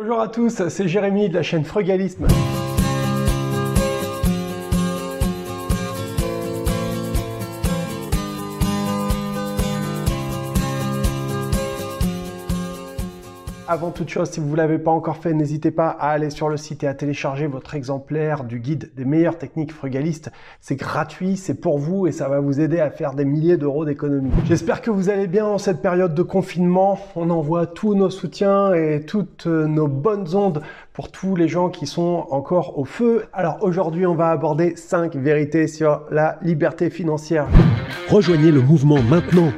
[0.00, 2.28] Bonjour à tous, c'est Jérémy de la chaîne Frugalisme.
[13.70, 16.48] Avant toute chose, si vous ne l'avez pas encore fait, n'hésitez pas à aller sur
[16.48, 20.30] le site et à télécharger votre exemplaire du guide des meilleures techniques frugalistes.
[20.62, 23.84] C'est gratuit, c'est pour vous et ça va vous aider à faire des milliers d'euros
[23.84, 24.30] d'économies.
[24.46, 26.98] J'espère que vous allez bien en cette période de confinement.
[27.14, 30.62] On envoie tous nos soutiens et toutes nos bonnes ondes
[30.94, 33.26] pour tous les gens qui sont encore au feu.
[33.34, 37.46] Alors aujourd'hui, on va aborder 5 vérités sur la liberté financière.
[38.08, 39.52] Rejoignez le mouvement maintenant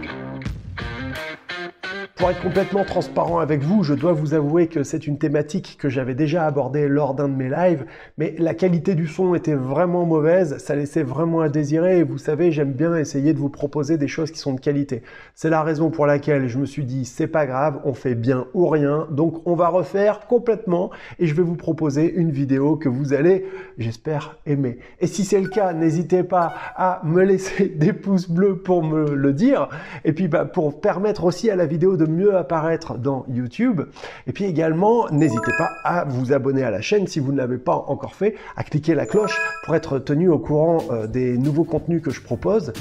[2.20, 5.88] pour être complètement transparent avec vous, je dois vous avouer que c'est une thématique que
[5.88, 7.87] j'avais déjà abordée lors d'un de mes lives,
[8.19, 12.19] mais la qualité du son était vraiment mauvaise, ça laissait vraiment à désirer, et vous
[12.19, 15.02] savez, j'aime bien essayer de vous proposer des choses qui sont de qualité.
[15.34, 18.45] C'est la raison pour laquelle je me suis dit, c'est pas grave, on fait bien
[18.52, 22.91] ou rien, donc on va refaire complètement, et je vais vous proposer une vidéo que
[22.91, 23.47] vous allez,
[23.78, 24.77] j'espère, aimer.
[25.00, 29.14] Et si c'est le cas, n'hésitez pas à me laisser des pouces bleus pour me
[29.14, 29.70] le dire,
[30.05, 33.83] et puis bah, pour permettre aussi à la vidéo de mieux apparaître dans YouTube.
[34.27, 37.58] Et puis également, n'hésitez pas à vous abonner à la chaîne si vous ne l'avez
[37.58, 41.64] pas encore fait, à cliquer la cloche pour être tenu au courant euh, des nouveaux
[41.64, 42.72] contenus que je propose.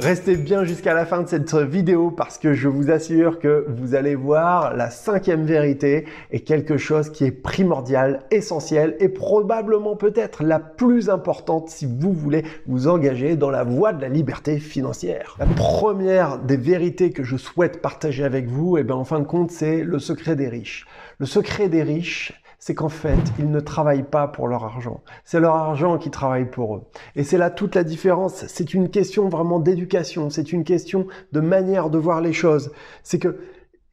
[0.00, 3.94] Restez bien jusqu'à la fin de cette vidéo parce que je vous assure que vous
[3.94, 10.42] allez voir la cinquième vérité est quelque chose qui est primordial, essentiel et probablement peut-être
[10.42, 15.36] la plus importante si vous voulez vous engager dans la voie de la liberté financière.
[15.38, 19.20] La première des vérités que je souhaite partager avec vous, et eh bien en fin
[19.20, 20.86] de compte, c'est le secret des riches.
[21.18, 22.32] Le secret des riches,
[22.66, 25.02] c'est qu'en fait, ils ne travaillent pas pour leur argent.
[25.26, 26.82] C'est leur argent qui travaille pour eux.
[27.14, 28.46] Et c'est là toute la différence.
[28.46, 30.30] C'est une question vraiment d'éducation.
[30.30, 32.72] C'est une question de manière de voir les choses.
[33.02, 33.36] C'est que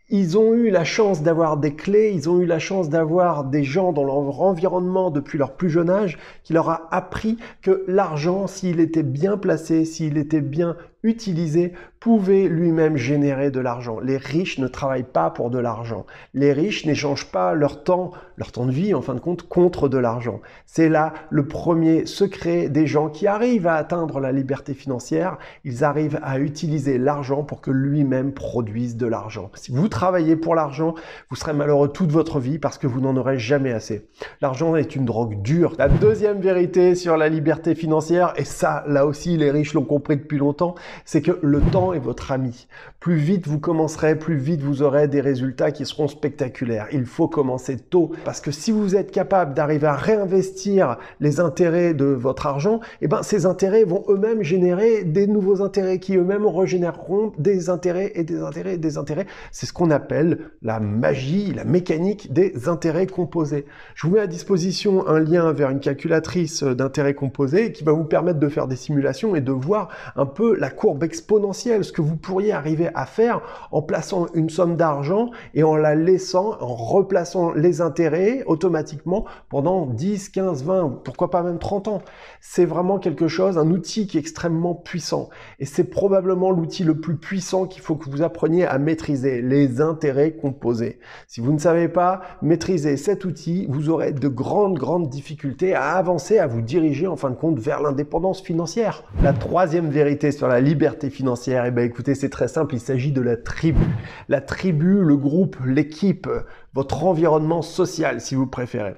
[0.07, 3.65] ils ont eu la chance d'avoir des clés, ils ont eu la chance d'avoir des
[3.65, 8.47] gens dans leur environnement depuis leur plus jeune âge qui leur a appris que l'argent,
[8.47, 13.99] s'il était bien placé, s'il était bien utilisé pouvait lui-même générer de l'argent.
[13.99, 16.07] Les riches ne travaillent pas pour de l'argent.
[16.33, 19.87] Les riches n'échangent pas leur temps, leur temps de vie en fin de compte, contre
[19.87, 20.41] de l'argent.
[20.65, 25.37] C'est là le premier secret des gens qui arrivent à atteindre la liberté financière.
[25.63, 29.51] Ils arrivent à utiliser l'argent pour que lui-même produise de l'argent.
[29.53, 30.95] Si vous travaillez pour l'argent,
[31.29, 34.07] vous serez malheureux toute votre vie parce que vous n'en aurez jamais assez.
[34.41, 35.75] L'argent est une drogue dure.
[35.77, 40.17] La deuxième vérité sur la liberté financière, et ça, là aussi, les riches l'ont compris
[40.17, 40.73] depuis longtemps,
[41.05, 42.67] c'est que le temps est votre ami.
[42.99, 46.87] Plus vite vous commencerez, plus vite vous aurez des résultats qui seront spectaculaires.
[46.91, 51.93] Il faut commencer tôt parce que si vous êtes capable d'arriver à réinvestir les intérêts
[51.93, 56.45] de votre argent, eh ben ces intérêts vont eux-mêmes générer des nouveaux intérêts qui eux-mêmes
[56.45, 59.25] régénéreront des intérêts et des intérêts et des intérêts.
[59.51, 63.65] C'est ce qu'on appelle la magie, la mécanique des intérêts composés.
[63.95, 68.03] Je vous mets à disposition un lien vers une calculatrice d'intérêts composés qui va vous
[68.03, 72.01] permettre de faire des simulations et de voir un peu la courbe exponentielle, ce que
[72.01, 76.73] vous pourriez arriver à faire en plaçant une somme d'argent et en la laissant, en
[76.73, 82.01] replaçant les intérêts automatiquement pendant 10, 15, 20, pourquoi pas même 30 ans.
[82.39, 85.29] C'est vraiment quelque chose, un outil qui est extrêmement puissant.
[85.59, 89.81] Et c'est probablement l'outil le plus puissant qu'il faut que vous appreniez à maîtriser, les
[89.81, 90.99] intérêts composés.
[91.27, 95.91] Si vous ne savez pas maîtriser cet outil, vous aurez de grandes, grandes difficultés à
[95.91, 99.03] avancer, à vous diriger en fin de compte vers l'indépendance financière.
[99.21, 103.11] La troisième vérité sur la liberté financière Eh bien écoutez, c'est très simple, il s'agit
[103.11, 103.83] de la tribu.
[104.29, 106.29] La tribu, le groupe, l'équipe,
[106.73, 108.95] votre environnement social si vous préférez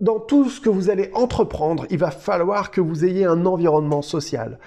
[0.00, 4.02] dans tout ce que vous allez entreprendre, il va falloir que vous ayez un environnement
[4.02, 4.58] social.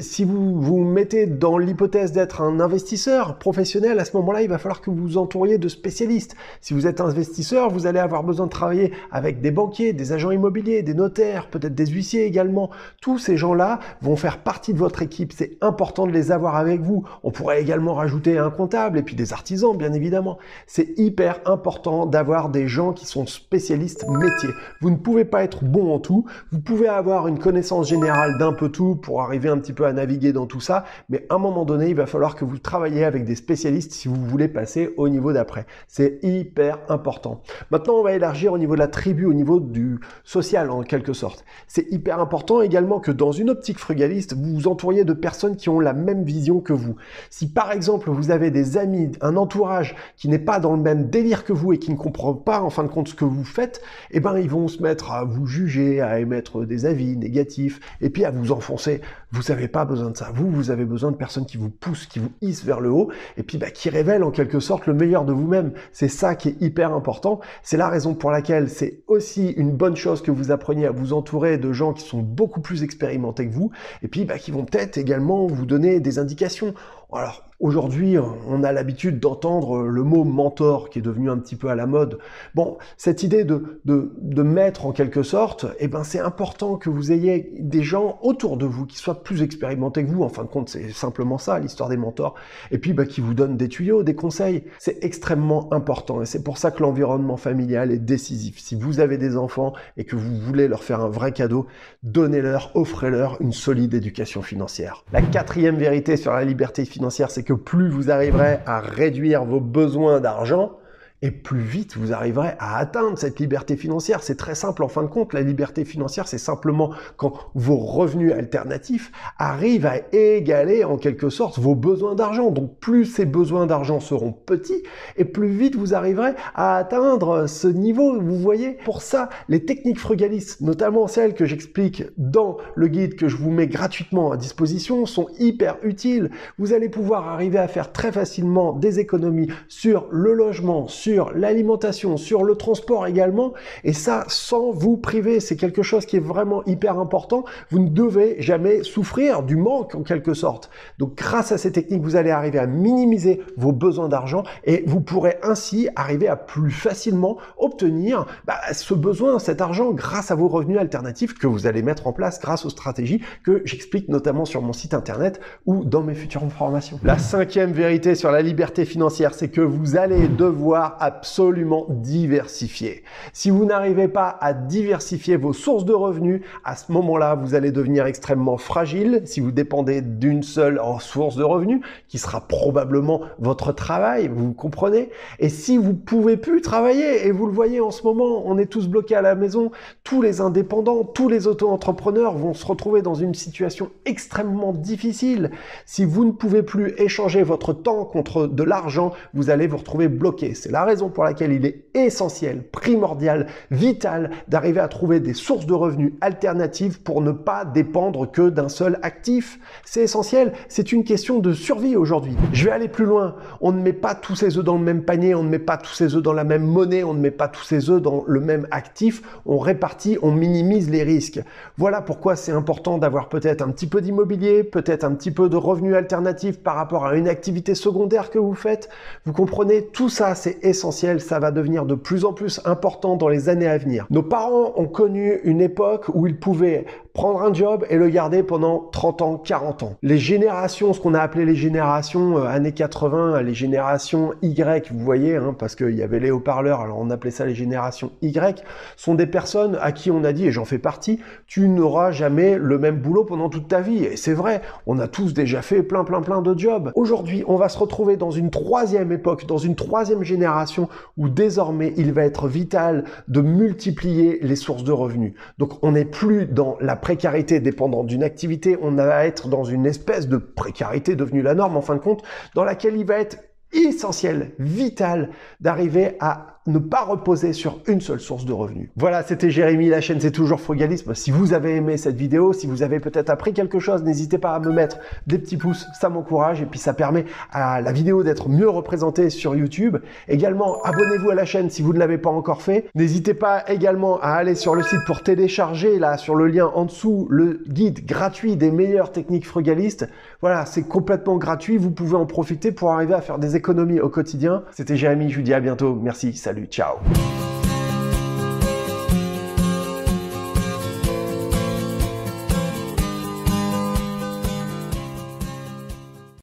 [0.00, 4.58] Si vous vous mettez dans l'hypothèse d'être un investisseur professionnel, à ce moment-là, il va
[4.58, 6.34] falloir que vous vous entouriez de spécialistes.
[6.60, 10.32] Si vous êtes investisseur, vous allez avoir besoin de travailler avec des banquiers, des agents
[10.32, 12.70] immobiliers, des notaires, peut-être des huissiers également.
[13.00, 15.32] Tous ces gens-là vont faire partie de votre équipe.
[15.32, 17.04] C'est important de les avoir avec vous.
[17.22, 20.38] On pourrait également rajouter un comptable et puis des artisans, bien évidemment.
[20.66, 24.50] C'est hyper important d'avoir des gens qui sont spécialistes métiers.
[24.80, 26.24] Vous ne pouvez pas être bon en tout.
[26.52, 29.92] Vous pouvez avoir une connaissance générale d'un peu tout pour arriver un petit peu à
[29.92, 30.84] naviguer dans tout ça.
[31.08, 34.08] Mais à un moment donné, il va falloir que vous travailliez avec des spécialistes si
[34.08, 35.66] vous voulez passer au niveau d'après.
[35.88, 37.42] C'est hyper important.
[37.70, 41.12] Maintenant, on va élargir au niveau de la tribu, au niveau du social en quelque
[41.12, 41.44] sorte.
[41.66, 45.68] C'est hyper important également que dans une optique frugaliste, vous vous entouriez de personnes qui
[45.68, 46.96] ont la même vision que vous.
[47.30, 51.08] Si par exemple vous avez des amis, un entourage qui n'est pas dans le même
[51.08, 53.44] délire que vous et qui ne comprend pas en fin de compte ce que vous
[53.44, 58.08] faites, eh ben vont se mettre à vous juger, à émettre des avis négatifs, et
[58.08, 59.00] puis à vous enfoncer
[59.32, 60.30] Vous n'avez pas besoin de ça.
[60.32, 63.10] Vous, vous avez besoin de personnes qui vous poussent, qui vous hissent vers le haut
[63.36, 65.72] et puis bah, qui révèlent en quelque sorte le meilleur de vous-même.
[65.92, 67.40] C'est ça qui est hyper important.
[67.62, 71.12] C'est la raison pour laquelle c'est aussi une bonne chose que vous appreniez à vous
[71.12, 73.72] entourer de gens qui sont beaucoup plus expérimentés que vous
[74.02, 76.74] et puis bah, qui vont peut-être également vous donner des indications.
[77.14, 81.68] Alors, Aujourd'hui, on a l'habitude d'entendre le mot mentor qui est devenu un petit peu
[81.68, 82.18] à la mode.
[82.56, 86.90] Bon, cette idée de, de, de mettre en quelque sorte, eh ben, c'est important que
[86.90, 90.24] vous ayez des gens autour de vous qui soient plus expérimentés que vous.
[90.24, 92.34] En fin de compte, c'est simplement ça, l'histoire des mentors.
[92.72, 94.64] Et puis, bah, qui vous donnent des tuyaux, des conseils.
[94.80, 96.22] C'est extrêmement important.
[96.22, 98.58] Et c'est pour ça que l'environnement familial est décisif.
[98.58, 101.66] Si vous avez des enfants et que vous voulez leur faire un vrai cadeau,
[102.02, 105.04] donnez-leur, offrez-leur une solide éducation financière.
[105.12, 109.60] La quatrième vérité sur la liberté financière, c'est que plus vous arriverez à réduire vos
[109.60, 110.78] besoins d'argent,
[111.22, 114.22] et plus vite vous arriverez à atteindre cette liberté financière.
[114.22, 115.32] C'est très simple en fin de compte.
[115.32, 121.58] La liberté financière, c'est simplement quand vos revenus alternatifs arrivent à égaler en quelque sorte
[121.58, 122.50] vos besoins d'argent.
[122.50, 124.82] Donc plus ces besoins d'argent seront petits
[125.16, 128.20] et plus vite vous arriverez à atteindre ce niveau.
[128.20, 133.28] Vous voyez, pour ça, les techniques frugalistes, notamment celles que j'explique dans le guide que
[133.28, 136.30] je vous mets gratuitement à disposition, sont hyper utiles.
[136.58, 140.86] Vous allez pouvoir arriver à faire très facilement des économies sur le logement,
[141.34, 143.52] l'alimentation, sur le transport également,
[143.82, 145.40] et ça sans vous priver.
[145.40, 147.44] C'est quelque chose qui est vraiment hyper important.
[147.70, 150.70] Vous ne devez jamais souffrir du manque en quelque sorte.
[150.98, 155.00] Donc grâce à ces techniques, vous allez arriver à minimiser vos besoins d'argent et vous
[155.00, 160.48] pourrez ainsi arriver à plus facilement obtenir bah, ce besoin, cet argent grâce à vos
[160.48, 164.62] revenus alternatifs que vous allez mettre en place grâce aux stratégies que j'explique notamment sur
[164.62, 166.98] mon site internet ou dans mes futures formations.
[167.02, 173.04] La cinquième vérité sur la liberté financière, c'est que vous allez devoir absolument diversifier.
[173.32, 177.72] Si vous n'arrivez pas à diversifier vos sources de revenus, à ce moment-là, vous allez
[177.72, 183.72] devenir extrêmement fragile si vous dépendez d'une seule source de revenus, qui sera probablement votre
[183.72, 185.10] travail, vous comprenez?
[185.38, 188.66] Et si vous pouvez plus travailler, et vous le voyez en ce moment, on est
[188.66, 189.70] tous bloqués à la maison,
[190.02, 195.50] tous les indépendants, tous les auto-entrepreneurs vont se retrouver dans une situation extrêmement difficile.
[195.86, 200.08] Si vous ne pouvez plus échanger votre temps contre de l'argent, vous allez vous retrouver
[200.08, 200.54] bloqué.
[200.54, 205.74] C'est raison pour laquelle il est essentiel, primordial, vital d'arriver à trouver des sources de
[205.74, 209.58] revenus alternatives pour ne pas dépendre que d'un seul actif.
[209.84, 212.36] C'est essentiel, c'est une question de survie aujourd'hui.
[212.52, 213.36] Je vais aller plus loin.
[213.60, 215.76] On ne met pas tous ses œufs dans le même panier, on ne met pas
[215.76, 218.24] tous ses œufs dans la même monnaie, on ne met pas tous ses œufs dans
[218.26, 219.22] le même actif.
[219.46, 221.40] On répartit, on minimise les risques.
[221.78, 225.56] Voilà pourquoi c'est important d'avoir peut-être un petit peu d'immobilier, peut-être un petit peu de
[225.56, 228.88] revenus alternatifs par rapport à une activité secondaire que vous faites.
[229.24, 233.28] Vous comprenez, tout ça c'est essentiel ça va devenir de plus en plus important dans
[233.28, 234.06] les années à venir.
[234.10, 236.84] Nos parents ont connu une époque où ils pouvaient
[237.14, 239.94] prendre un job et le garder pendant 30 ans, 40 ans.
[240.02, 244.98] Les générations, ce qu'on a appelé les générations euh, années 80, les générations Y, vous
[244.98, 248.64] voyez, hein, parce qu'il y avait les haut-parleurs, alors on appelait ça les générations Y,
[248.96, 252.58] sont des personnes à qui on a dit, et j'en fais partie, tu n'auras jamais
[252.58, 254.04] le même boulot pendant toute ta vie.
[254.04, 256.90] Et c'est vrai, on a tous déjà fait plein, plein, plein de jobs.
[256.96, 260.24] Aujourd'hui, on va se retrouver dans une troisième époque, dans une troisième
[260.64, 265.34] génération où désormais il va être vital de multiplier les sources de revenus.
[265.58, 269.86] Donc on n'est plus dans la précarité dépendant d'une activité, on va être dans une
[269.86, 272.22] espèce de précarité devenue la norme en fin de compte,
[272.54, 273.38] dans laquelle il va être
[273.72, 278.88] essentiel, vital d'arriver à ne pas reposer sur une seule source de revenus.
[278.96, 281.14] Voilà, c'était Jérémy, la chaîne c'est toujours frugalisme.
[281.14, 284.54] Si vous avez aimé cette vidéo, si vous avez peut-être appris quelque chose, n'hésitez pas
[284.54, 288.22] à me mettre des petits pouces, ça m'encourage et puis ça permet à la vidéo
[288.22, 289.98] d'être mieux représentée sur YouTube.
[290.28, 292.86] Également, abonnez-vous à la chaîne si vous ne l'avez pas encore fait.
[292.94, 296.86] N'hésitez pas également à aller sur le site pour télécharger là sur le lien en
[296.86, 300.08] dessous le guide gratuit des meilleures techniques frugalistes.
[300.40, 304.08] Voilà, c'est complètement gratuit, vous pouvez en profiter pour arriver à faire des économies au
[304.08, 304.62] quotidien.
[304.72, 305.94] C'était Jérémy, je vous dis à bientôt.
[305.94, 306.53] Merci, salut.
[306.68, 307.00] Ciao